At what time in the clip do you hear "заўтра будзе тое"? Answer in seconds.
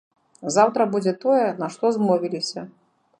0.55-1.45